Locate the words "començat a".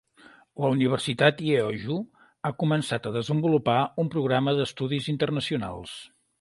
2.65-3.13